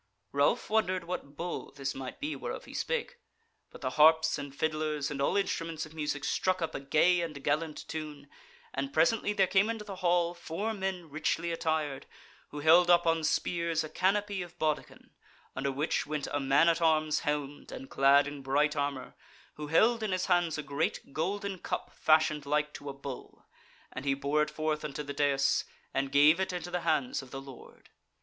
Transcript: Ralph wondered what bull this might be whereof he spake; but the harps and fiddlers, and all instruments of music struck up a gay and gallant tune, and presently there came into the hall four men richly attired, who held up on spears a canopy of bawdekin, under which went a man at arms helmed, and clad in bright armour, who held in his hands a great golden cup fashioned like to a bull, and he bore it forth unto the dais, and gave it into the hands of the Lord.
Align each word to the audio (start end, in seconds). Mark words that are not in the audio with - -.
Ralph 0.31 0.67
wondered 0.71 1.03
what 1.03 1.37
bull 1.37 1.71
this 1.73 1.93
might 1.93 2.19
be 2.19 2.35
whereof 2.35 2.65
he 2.65 2.73
spake; 2.73 3.19
but 3.69 3.81
the 3.81 3.91
harps 3.91 4.39
and 4.39 4.51
fiddlers, 4.51 5.11
and 5.11 5.21
all 5.21 5.37
instruments 5.37 5.85
of 5.85 5.93
music 5.93 6.23
struck 6.23 6.59
up 6.59 6.73
a 6.73 6.79
gay 6.79 7.21
and 7.21 7.43
gallant 7.43 7.87
tune, 7.87 8.27
and 8.73 8.91
presently 8.91 9.31
there 9.31 9.45
came 9.45 9.69
into 9.69 9.85
the 9.85 9.97
hall 9.97 10.33
four 10.33 10.73
men 10.73 11.11
richly 11.11 11.51
attired, 11.51 12.07
who 12.49 12.61
held 12.61 12.89
up 12.89 13.05
on 13.05 13.23
spears 13.23 13.83
a 13.83 13.89
canopy 13.89 14.41
of 14.41 14.57
bawdekin, 14.57 15.11
under 15.55 15.71
which 15.71 16.07
went 16.07 16.25
a 16.31 16.39
man 16.39 16.67
at 16.67 16.81
arms 16.81 17.19
helmed, 17.19 17.71
and 17.71 17.91
clad 17.91 18.25
in 18.27 18.41
bright 18.41 18.75
armour, 18.75 19.13
who 19.53 19.67
held 19.67 20.01
in 20.01 20.11
his 20.13 20.25
hands 20.25 20.57
a 20.57 20.63
great 20.63 21.13
golden 21.13 21.59
cup 21.59 21.91
fashioned 21.93 22.47
like 22.47 22.73
to 22.73 22.89
a 22.89 22.93
bull, 22.93 23.45
and 23.93 24.03
he 24.03 24.15
bore 24.15 24.41
it 24.41 24.49
forth 24.49 24.83
unto 24.83 25.03
the 25.03 25.13
dais, 25.13 25.63
and 25.93 26.11
gave 26.11 26.39
it 26.39 26.51
into 26.51 26.71
the 26.71 26.81
hands 26.81 27.21
of 27.21 27.29
the 27.29 27.39
Lord. 27.39 27.91